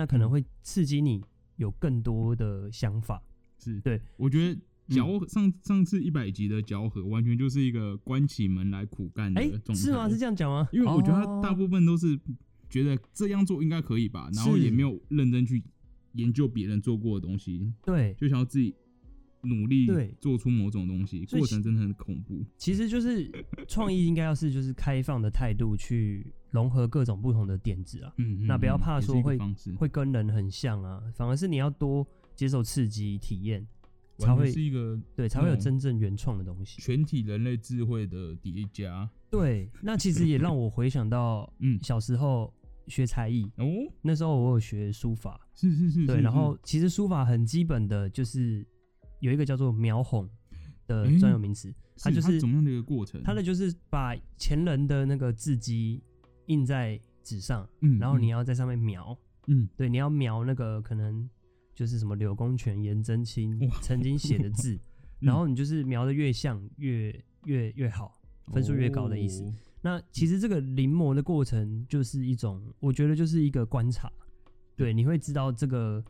[0.00, 1.22] 那可能会刺激你
[1.56, 3.22] 有更多的想法。
[3.58, 4.58] 是对，我觉得。
[4.90, 10.08] 嚼上上次一百集的嚼合，完全就是一个关起门来苦干的状态，是吗？
[10.08, 10.68] 是这样讲吗？
[10.72, 12.18] 因为我觉得他大部分都是
[12.68, 15.62] 觉得这样做应该可以吧，然后也没有认真去
[16.14, 18.74] 研究别人做过的东西，对，就想要自己
[19.42, 22.44] 努力对做出某种东西，过程真的很恐怖。
[22.56, 23.30] 其实就是
[23.68, 29.38] 创意应该要是就是开放的态度去融合各种不同的点子啊，嗯，那不要怕说会
[29.76, 33.66] 会跟人很像啊，反而是你要多接受刺激体验。
[34.18, 39.08] 才会是一个对，才会有真正原创的东西，全体人类智慧的叠加。
[39.30, 42.52] 对，那其实也让我回想到， 嗯，小时候
[42.86, 43.64] 学才艺哦，
[44.02, 48.62] 那时候我有学书法，是是是，对，然后其实书法很基本的就是
[49.20, 50.28] 有一个叫做描红
[50.86, 53.22] 的专有名词，它就是怎么样的一个过程？
[53.24, 56.02] 它的就是把前人的那个字迹
[56.50, 61.28] 印在纸上，嗯，然后你要在上面描，嗯，对，你要描那个可能。
[61.72, 64.78] 就是什么柳公权、颜真卿曾经写的字，
[65.18, 68.20] 然后你就是描的越像越越越好，
[68.52, 69.50] 分数越高的意思。
[69.80, 74.12] 那其实这个临摹的过程就是一种，我觉得就是一个观察，
[74.76, 76.04] 对，你会知道这个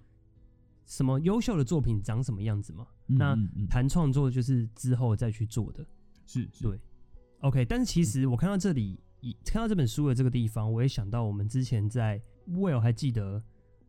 [0.86, 2.84] 什么优秀的作品长什么样子嘛？
[3.06, 3.36] 那
[3.68, 5.86] 谈创作就是之后再去做的，
[6.26, 6.80] 是，对
[7.42, 7.64] ，OK。
[7.64, 8.98] 但是其实我看到这里，
[9.44, 13.42] 看到这本书的这个地方，我也想到我们之前在 Well 还记得。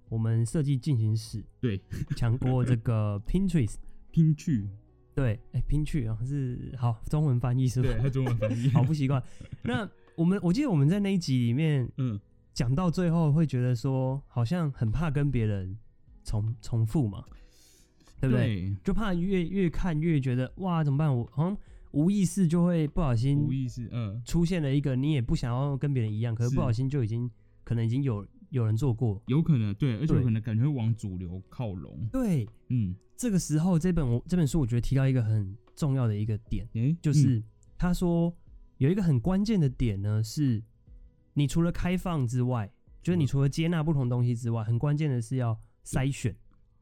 [0.09, 1.81] 我们设计进行时，对，
[2.17, 3.75] 讲过这个 Pinterest
[4.11, 4.67] 拼趣，
[5.15, 7.87] 对，哎，拼趣啊是好中文翻译是吧？
[8.01, 9.23] 对，中文翻译， 好不习惯。
[9.63, 12.19] 那我们我记得我们在那一集里面，嗯，
[12.53, 15.77] 讲到最后会觉得说，好像很怕跟别人
[16.25, 17.23] 重重复嘛，
[18.19, 18.75] 对不对？
[18.83, 21.17] 就怕越越看越觉得哇怎么办？
[21.17, 21.57] 我好像
[21.91, 27.29] 无意识就会不小心，无意识，嗯，出现了一个你也不想要跟别人一样，可是不小心就已经
[27.63, 28.25] 可能已经有。
[28.51, 32.05] 有人做过，有可能对，而且可能感觉会往主流靠拢。
[32.11, 36.67] 对，嗯，这个时候这本我这本书，我觉得提到一个很重要的一个点，
[37.01, 37.41] 就是
[37.77, 38.35] 他说
[38.77, 40.61] 有一个很关键的点呢，是
[41.33, 42.69] 你除了开放之外，
[43.01, 46.35] 就是你除了接纳不同东西之外，很关键的是要筛选。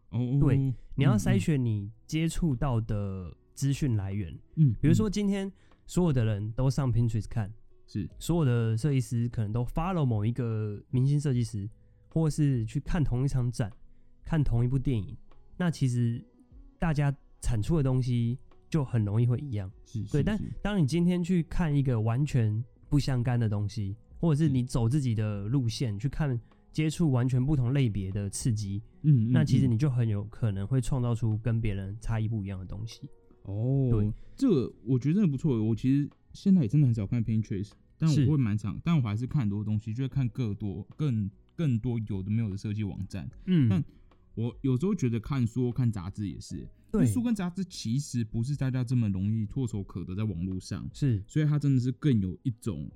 [0.10, 0.58] 哦，对，
[0.95, 4.34] 你要筛选你接触到的资讯来源。
[4.56, 5.52] 嗯，比如说今天
[5.86, 7.52] 所有的人都上 Pinterest 看。
[7.86, 11.67] 是所有的设计师可能都 follow 某一个明星设计师，
[12.08, 13.69] 或是去看同一场展、
[14.24, 15.17] 看同一部电影。
[15.58, 16.24] 那其实
[16.78, 18.38] 大家产出的东西
[18.69, 19.69] 就很容易会一样。
[19.86, 20.24] 是，对。
[20.24, 26.39] 但当你今天去看一个完全不相干的东西，或者是你走自己的路线去看。
[26.72, 33.10] 接触完全不同类别的刺激，嗯，那其实你就很有可能会创造出跟别人差异不一样的东西。
[33.49, 35.62] 哦，对，这个我觉得真的不错。
[35.63, 43.29] 我其实现在也真的很少看 Pinterest，但我会蛮常，但我还是看很多东西，就会看更多、更更多有的没有的设计网站。
[43.45, 43.83] 嗯，但
[44.35, 52.89] 我有时候觉得看书、看杂志也是，对，书跟杂志其实不是大家这么容易唾手可得在网络上，是，所以它真的是更有一种。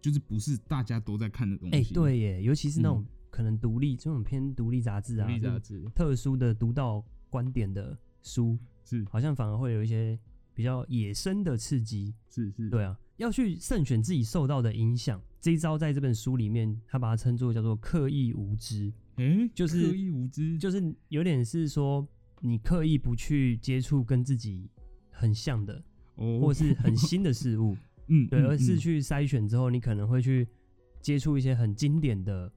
[0.00, 1.76] 就是不是大家都在看的东西。
[1.76, 10.18] 哎，对耶，尤其是那种可能独立这种偏独立杂志啊，独立杂志，特殊的独到观点的书，是好像反而会有一些
[10.54, 12.14] 比较野生的刺激。
[12.28, 15.20] 是是，对啊，要去慎选自己受到的影响。
[15.40, 18.92] 这一招在这本书里面，他把它称作叫做刻意无知。
[19.16, 22.06] 嗯，就是刻意无知，就是有点是说
[22.40, 24.70] 你刻意不去接触跟自己
[25.10, 25.82] 很像的，
[26.16, 27.76] 哦，或是很新的事物。
[28.08, 30.46] 嗯，对，而是去筛选之后，你可能会去
[31.00, 32.52] 接触一些很经典的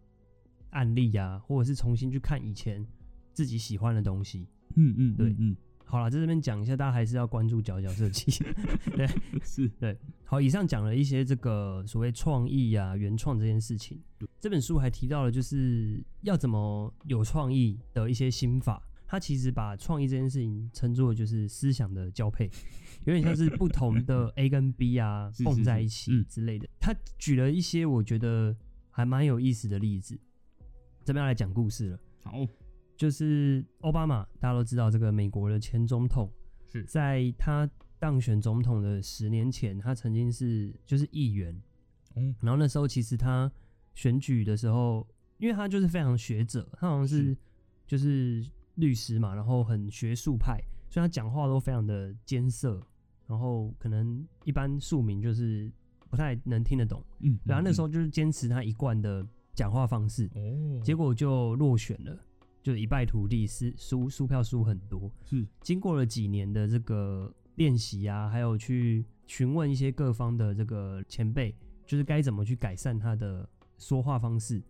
[0.72, 2.86] 案例啊，或者是重新去看以前
[3.32, 4.48] 自己喜欢的东西。
[4.76, 5.56] 嗯嗯，对，嗯，
[5.90, 8.44] 好了，在这边讲一下，大家还是要关注角角设计。
[8.94, 9.08] 对，
[9.42, 13.98] 是，对，好，以上讲了一些这个所谓创意啊、原创这件事情。
[14.38, 18.84] 这本书还提到了，就是要怎么有创意的一些心法。
[19.10, 22.52] 他其实把创意这件事情称作就是思想的交配。
[23.08, 26.68] 有点像是不同的 A 跟 B 啊，蹦在一起之类的。
[26.82, 28.54] 他举了一些我觉得
[28.90, 30.20] 还蛮有意思的例子，
[31.06, 32.00] 这边要来讲故事了。
[32.24, 32.46] 好，
[32.98, 36.30] 就是奥巴马，大家都知道这个美国的前总统，
[36.66, 36.84] 是。
[36.84, 41.56] 在他当选总统的十年前，他曾经是就是议员。
[42.16, 43.50] 嗯，然后那时候其实他
[43.94, 45.08] 选举的时候，
[45.38, 47.38] 因为他就是非常学者，他好像是
[47.86, 52.82] 就是律师嘛，然后很学术派，所以他讲话都非常的艰涩。
[53.28, 55.70] 然后可能一般庶民就是
[56.10, 59.22] 不太能听得懂，嗯，然后那时候就是坚持他一贯的
[59.54, 62.18] 讲话方式，哦，结果就落选了，
[62.68, 65.10] 就一败涂地，是输输票输很多。
[65.24, 74.62] 是经过了几年的这个练习啊，还有去询问一些各方的这个前辈，就是该怎么去改善他的说话方式。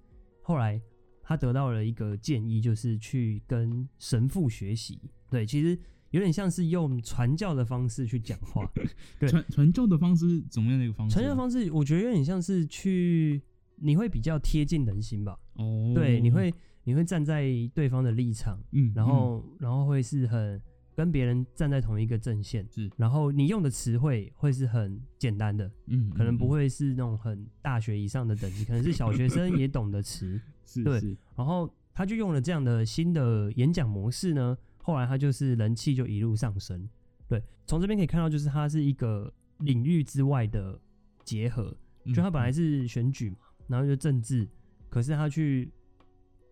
[0.44, 0.80] 后来
[1.24, 5.00] 他得到了一个建议，就是去跟神父学习。
[5.32, 5.76] 对，其实。
[6.12, 8.66] 有点像是用传教的方式去讲话，
[9.20, 11.14] 对，传传教的方式怎么样的一个方式？
[11.14, 13.42] 传教方式，我觉得有点像是去，
[13.76, 15.38] 你会比较贴近人心吧？
[15.56, 16.52] 哦，对，你会
[16.88, 17.46] 你会站在
[17.76, 20.60] 对方的立场，嗯，然后然后会是很
[20.96, 26.48] 跟别人站在同一个阵线，是，然后你用的词汇会是很简单的，嗯，可能不。
[26.48, 34.58] 会是那种很大学以上的等级，可能是小学生也懂的词， 是，对，然后他就用了这样的新的演讲模式呢。
[34.78, 36.88] 后来他就是人气就一路上升，
[37.28, 40.80] 对，从这边可以看到，就是他是一个领域之外的
[41.26, 44.48] 结合，就他本来是选举嘛，然后就政治，
[44.90, 45.70] 可是他去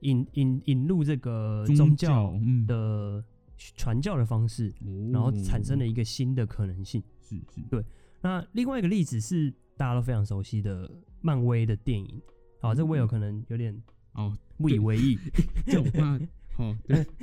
[0.02, 2.34] 引引引入这个宗教
[2.68, 3.24] 的
[3.76, 4.74] 传教的方式，
[5.12, 7.84] 然后产生了一个新的可能性，是是，对。
[8.22, 10.90] 那另外一个例子是大家都非常熟悉的
[11.22, 12.22] 漫威的电影，
[12.60, 13.76] 好，这我有可能有点
[14.14, 15.18] 哦不以为意，
[16.56, 17.06] 好对。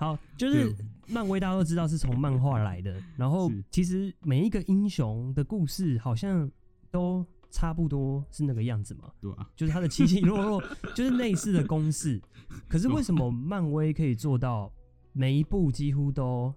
[0.00, 0.74] 好，就是
[1.08, 2.98] 漫威，大家都知道是从漫画来的。
[3.18, 6.50] 然后其实每一个英雄的故事好像
[6.90, 10.62] 都差不多是那个样子嘛，对啊，就是它的起起落落，
[10.94, 12.20] 就是类似的公式。
[12.68, 14.72] 可是为什么漫威可以做到
[15.12, 16.54] 每一部几乎都，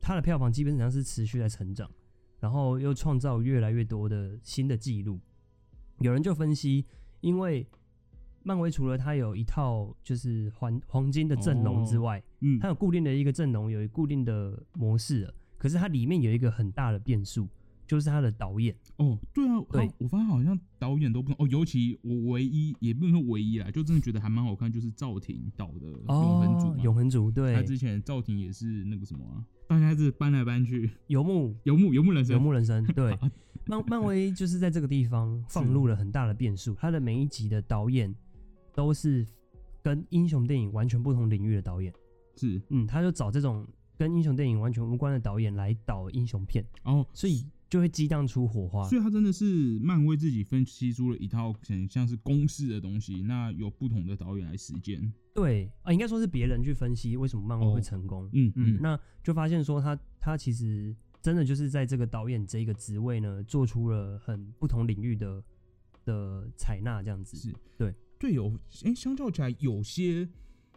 [0.00, 1.90] 它的票房基本上是持续在成长，
[2.38, 5.18] 然后又创造越来越多的新的记录？
[5.98, 6.86] 有人就分析，
[7.20, 7.66] 因为。
[8.42, 15.30] 漫威除了它有一套就是黄黄金的阵容之外，嗯，它有固定的一个阵容，有固定的模式。
[15.58, 17.46] 可是它里面有一个很大的变数，
[17.90, 18.72] 就是他的导演。
[18.98, 26.66] 哦，对啊，对，我发现好像导演都不哦，尤其我唯一也不能说唯一啦，就真的觉得还蛮好看，就是赵婷导的《永恒族》。
[26.84, 33.18] 永恒族，对，他之前赵婷也是那个什么啊，大家是搬来搬去，游牧，游牧，游牧人生，游牧人生，对。
[33.66, 38.14] 漫漫威就是在这个地方放入了很大的变数，他的每一集的导演。
[38.72, 39.26] 都是
[39.82, 41.92] 跟英雄电影完全不同领域的导演，
[42.36, 43.66] 是，嗯，他就找这种
[43.98, 48.86] 跟英雄电影完全无关的导演来导英雄片，哦，所以就会激荡出火花。
[48.86, 55.10] 所以他真的是漫威自己分析出了一套很像是公式的东西，那有不同的导演来实践。
[55.32, 65.42] 对啊，应该说是别人去分析为什么漫威会成功，嗯嗯，那就发现说他他其实真的就是在这个导演这一个职位呢，做出了很不同领域的
[66.04, 67.94] 的采纳，这样子是对。
[68.18, 68.54] 对，有
[68.84, 70.28] 哎，相较起来，有些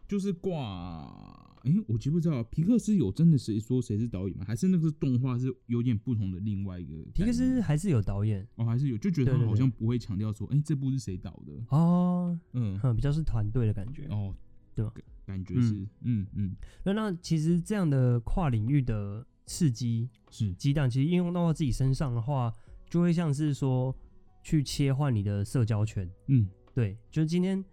[0.07, 1.52] 就是挂。
[1.63, 4.43] 哎，我记不知道皮克斯有真的谁说谁是导演吗？
[4.45, 6.93] 还是那个是动画是有点不同的另外一个？
[7.13, 14.35] 皮克斯还是有导演哦，还是有，就觉得他好像不会强调说，哎，这部是谁导的哦，嗯，比较是团队的感觉哦，
[14.75, 14.93] 对吧？
[15.25, 16.53] 感觉是，嗯嗯。
[16.83, 22.53] 那那其实这样的跨领域的刺激是激荡，其实应用到自己身上的话，
[22.89, 23.95] 就会像是说
[24.43, 27.63] 去切换你的社交圈，嗯，对，就是今天。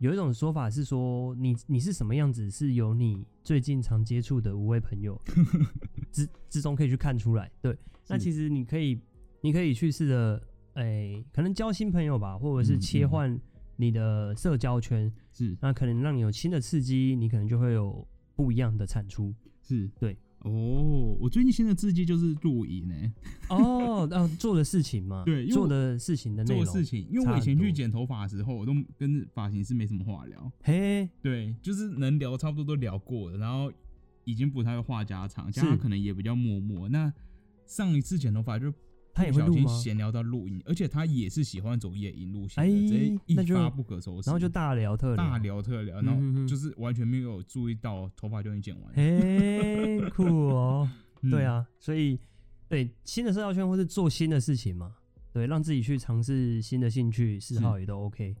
[0.00, 5.20] 有一种说法是说，你你是什么样子，是由你最近常接触的五位朋友
[6.10, 7.50] 之之中可以去看出来。
[7.60, 7.76] 对，
[8.08, 8.98] 那其实你可以，
[9.42, 13.38] 你可以去试着，哎，可能交新朋友吧，或者是切换
[13.76, 19.34] 你的社交圈，是，那可能让你有新的刺激，你可能就会有不一样的产出。
[19.60, 20.16] 是，对。
[20.40, 22.94] 哦，我最近新的字迹就是录音呢。
[23.48, 26.64] 哦，呃做的事情嘛， 对，做的事情的内容。
[26.64, 30.52] 做事情，因为我以前去剪头发的时候，我都跟发型师没什么话聊。
[30.62, 33.70] 嘿，对，就是能聊差不多都聊过了，然后
[34.24, 36.88] 已经不太会话家常，加上可能也比较默默。
[36.88, 37.12] 那
[37.66, 38.72] 上一次剪头发就。
[39.12, 39.78] 他也会录吗？
[39.78, 44.28] 闲聊到录音，而且他也是喜欢走夜音路线的，这一发不可收拾。
[44.28, 48.92] 然后就大聊特聊，大聊特聊，然后就是完全没有注意到头发就已经剪完。
[48.94, 50.88] 哎，酷哦！
[51.30, 52.18] 对啊，所以
[52.68, 54.94] 对新的社交圈或是做新的事情嘛，
[55.32, 58.34] 对，让自己去尝试新的兴趣嗜好也都 OK。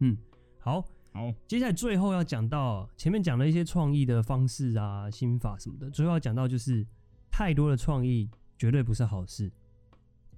[0.00, 0.18] 嗯，
[0.58, 6.86] 好，好，接下来最后要讲到前面讲了一些创意的方式啊、心法什么的，最后要讲到就是
[7.30, 9.50] 太多的创意绝对不是好事。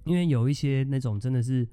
[0.05, 1.67] 因为有一些那种真的是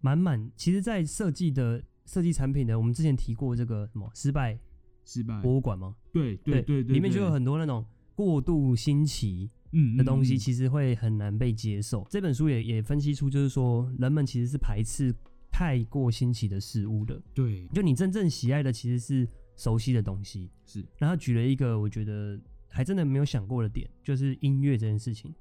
[0.00, 4.58] 满满，其实，在设计的设计产品的，我们之前提过这个什么失败
[5.04, 5.96] 失败博物馆吗？
[6.12, 7.84] 对对对对，里面就有很多那种
[8.14, 12.06] 过度新奇嗯的东西，其实会很难被接受。
[12.10, 15.14] 这本书也也分析出，就是说人们其实是排斥
[15.50, 17.20] 太过新奇的事物的。
[17.34, 20.50] 对，就你真正喜爱的其实是熟悉的东西。
[20.64, 25.34] 是，然后举了一个我觉得还真的没有想过的点，就是音乐这件事情。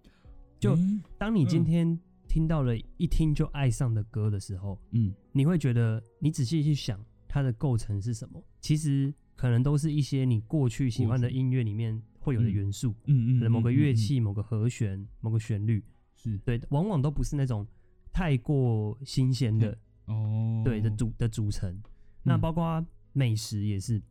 [0.59, 0.77] 就
[1.17, 8.43] 当你今天听到了一听就爱上的歌的时候，嗯，你会觉得你仔细去想它的构成是什么？
[8.59, 15.83] 其实可能都是一些你过去喜欢的音乐里面会有的元素，嗯嗯，某个乐器、某个和弦、某个旋律，
[16.15, 16.37] 是。
[16.39, 17.65] 对，往往都不是那种
[18.11, 21.81] 太过新鲜的哦，对的组的组成。
[22.23, 24.01] 那包括美食也是，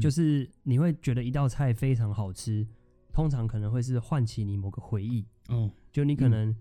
[0.00, 2.66] 就是你会觉得一道菜非常好吃。
[3.12, 6.54] 通常可能会是唤起你某个回忆哦，就你可能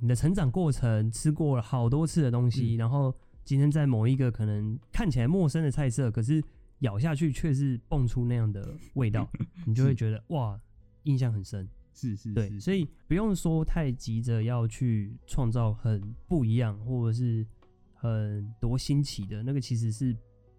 [0.00, 6.42] 你的成长过程吃过了好多次的东西，然后今天在某一个可能看起来陌生的菜色，可是
[6.80, 9.28] 咬下去却是蹦出那样的味道，
[9.66, 10.58] 你就会觉得哇，
[11.04, 11.68] 印象很深。
[11.98, 17.46] 是是，对，所以不用说太急着要去创造很不一样或者是
[17.94, 20.14] 很多新奇的那个，其实是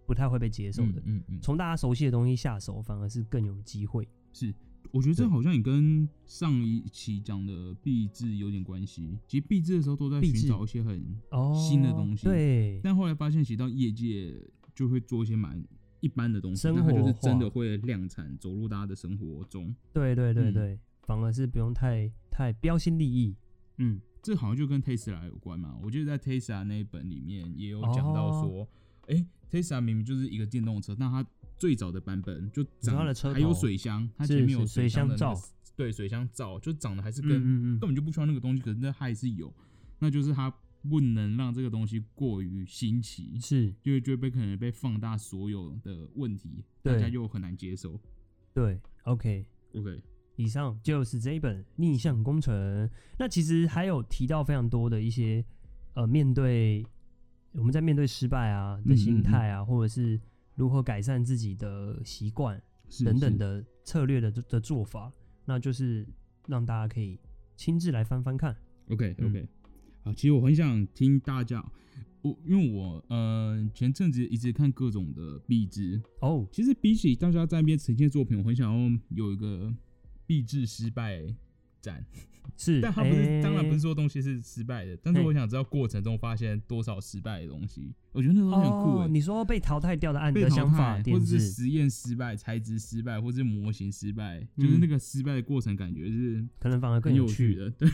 [0.07, 1.01] 不太会被接受的。
[1.05, 4.07] 嗯嗯，从大家熟悉的东西下手，反而是更有机会。
[4.33, 4.51] 是。
[4.91, 9.17] 我觉得这好像也跟上一期讲的币制有点关系。
[9.27, 10.99] 其实币制的时候都在寻找一些很
[11.53, 12.79] 新的东西，对。
[12.83, 14.33] 但后来发现，其实到业界
[14.73, 15.63] 就会做一些蛮
[15.99, 19.75] 一般的东西，那它就是真的会量产，走入大家的生活中。
[19.93, 23.35] 对对对对，反而是不用太太标新立异。
[23.77, 25.77] 嗯，这好像就跟 Tesla 有关嘛。
[25.81, 28.67] 我记得在 Tesla 那一本里面也有讲到说，
[29.07, 31.25] 哎，Tesla 明明就是一个电动车，但它
[31.57, 32.95] 最早的版本就长
[33.33, 35.33] 还有水箱，它前面有水箱罩，
[35.75, 39.51] 对，水箱罩就长得还是跟根本就不需要那个东西，可是那还是有，
[39.99, 40.53] 那就是它
[40.87, 47.99] 不能让这个东西过于新奇，是，就会就会被可能被放大所有的问题，大家就很难接受。
[48.53, 50.01] 对，OK OK，
[50.35, 52.89] 以上就是这一本逆向工程。
[53.17, 55.43] 那其实还有提到非常多的一些
[55.95, 56.85] 呃，面对
[57.53, 60.19] 我们在面对失败啊的心态啊，或者是。
[60.57, 62.61] 如何改善自己的习惯
[63.05, 65.09] 等等的策略的的做法，
[65.45, 66.05] 那就是
[66.47, 67.17] 让大家可以
[67.55, 68.53] 亲自来翻翻看。
[68.89, 69.47] OK OK，
[70.03, 71.63] 好，其实我很想听大家，
[72.23, 76.01] 我因为我呃前阵子一直看各种的壁纸。
[76.21, 79.71] 哦，其实比起大家在那边呈现作品，我很想要有一个
[80.25, 81.21] 壁纸失败
[81.81, 82.05] 展。
[82.55, 89.07] 是，但他不是，当然不是说东西是失败的，但是我想知道过程中发现多少失败的东西，我觉得那个东西很酷诶。
[89.09, 97.69] 你说被淘汰掉的案的想法，或者是实验失败、材质失败，或者是模型失败，就是那个失败的过程，感觉是可能反而更有趣的。
[97.69, 97.87] 对，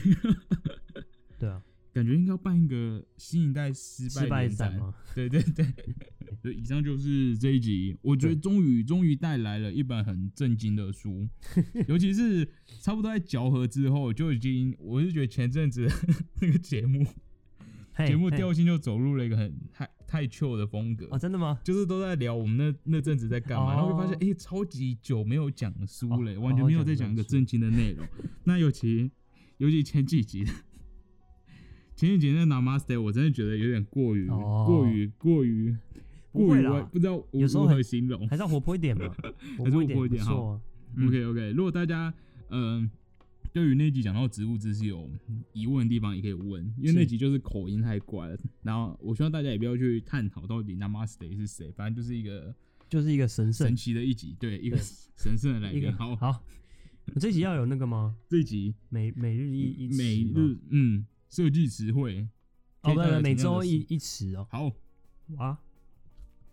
[1.40, 1.62] 对啊。
[1.94, 4.94] 感觉应该要办一个新一代失败展吗？
[5.14, 5.66] 对 对对，
[6.42, 7.96] 对，以上就是这一集。
[8.02, 11.28] 我觉得终于终于带来了一本很震惊的书，
[11.88, 12.48] 尤其是
[12.82, 15.88] 差不多在嚼合之后，就已经我是觉得前阵子
[16.42, 17.06] 那个节目
[18.08, 21.08] 节目调性就走入了一个很太太 chill 的风格。
[21.12, 21.60] 哦，真的吗？
[21.64, 28.04] 就是都在聊我们那那阵子在干嘛，然后会发现，哎，超级久没有讲书嘞，完全没有在讲一个正经的内容。
[28.46, 29.12] 那尤其
[29.58, 30.44] 尤其前几集，
[31.96, 35.76] 前几集那 Namaste，我真的觉得有点过于过于过于
[36.32, 39.14] 过于，不知道有时候如何形容，还是要活泼一点嘛，
[39.64, 40.60] 还是活泼一点好。
[40.98, 42.14] OK OK，如果大家
[42.50, 42.90] 嗯。
[43.52, 45.08] 对于那集讲到植物知识有
[45.52, 48.36] 疑问的地方，也可以问，因为那集就是口音太怪了。
[48.64, 52.52] 然后我希望大家也不要去探讨到底 Namaste 是谁，反正就是一个
[52.90, 55.94] 就是一个神圣神奇的一集，对，一个神圣的来源。
[55.96, 56.44] 好，好，
[57.20, 58.16] 这集要有那个吗？
[58.28, 62.28] 这集每每日一一每日嗯设计词汇
[62.82, 64.46] 哦，不每周一一词哦。
[64.52, 64.72] 好
[65.38, 65.58] 啊，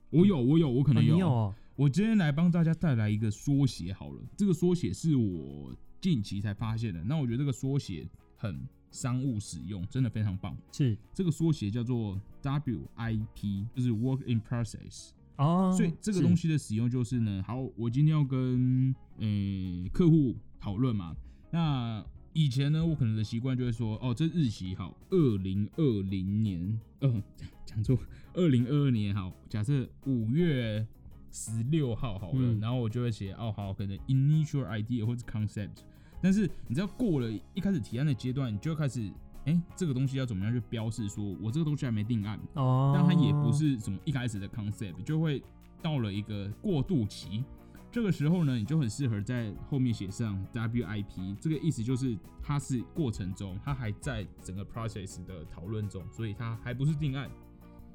[0.08, 5.76] 我有我有我可能有，我今天来帮大家带来一个缩写好了，这个缩写是我。
[6.00, 10.56] 近期才发现的，那我觉得这个缩写很商务使用，真的非常棒。
[10.72, 15.74] 是这个缩写叫做 WIP，就是 Work in Process 哦。
[15.76, 19.28] 所以这个东西的使用就是呢，好，我今天要跟呃
[19.92, 21.14] 客户讨论嘛。
[21.50, 22.02] 那
[22.32, 27.22] 以前呢，我可能的习惯就会说，哦，这日期好，二零二零年，呃，
[27.64, 27.98] 讲错，
[28.34, 30.86] 二零二二年好，假设五月。
[31.32, 35.84] 十六号好了，然后我就会写哦好，可能 initial idea 或者 concept，
[36.20, 39.08] 但是你知道过了一开始提案的阶段，你就开始
[39.44, 45.40] 哎这个东西要怎么样去标示，说我这个东西还没定案哦，但它也不是什么一开始的 concept，就会
[45.80, 47.44] 到了一个过渡期，
[47.92, 57.30] 这个时候呢，你就很适合在后面写上 WIP，这个意思就是它是过程中，它还在整个 process 的讨论中，所以它还不是定案。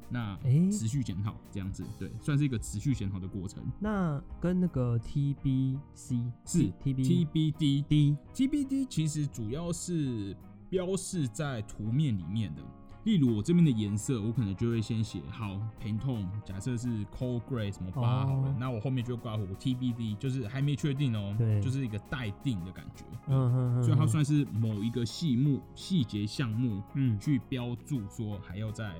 [0.08, 0.38] 那
[0.72, 3.64] 持续检讨这样子，对，算是一个持续检讨的过程。
[3.80, 10.38] 那跟那个 TBC 是 TBTBD TBD 其实主要是
[10.70, 12.62] 标示在图面里面的。
[13.06, 23.06] 例如我这边的颜色，我可能就会先写好 Pantone，假设是 Cold grey 什么八好了，那我后面就会挂我 TBD，就是还没确定哦，对，就是一个待定的感觉。
[23.28, 28.94] 嗯嗯嗯，所以它算是某一个细目细节项目，嗯，去标注说还要再。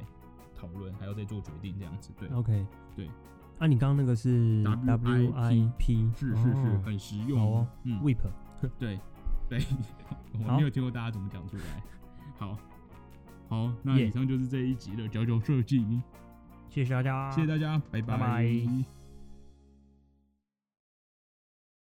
[0.58, 2.30] 讨论还要再做决定，这样子对。
[2.30, 3.10] OK，对。
[3.60, 7.68] 啊，你刚刚那个是 WIP，是是是，很实用哦。
[7.84, 8.18] 嗯，WIP，
[8.80, 8.98] 对
[9.50, 9.60] 对，
[10.48, 11.84] 我没有听过大家怎么讲出来。
[12.40, 12.58] 好，
[13.56, 15.86] 好，那以上就是这一集的脚脚设计。
[16.70, 19.05] 谢谢大家，谢谢大家，拜拜。